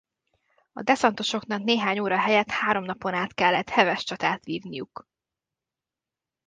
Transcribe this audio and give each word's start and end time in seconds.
A 0.73 0.81
deszantosoknak 0.81 1.63
néhány 1.63 1.99
óra 1.99 2.17
helyett 2.17 2.49
három 2.51 2.83
napon 2.83 3.13
át 3.13 3.33
kellett 3.33 3.69
heves 3.69 4.03
csatát 4.03 4.43
vívniuk. 4.43 5.07